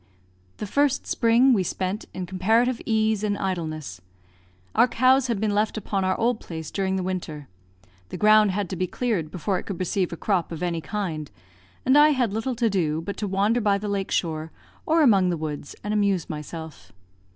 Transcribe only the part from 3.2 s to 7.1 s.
and idleness. Our cows had been left upon our old place during the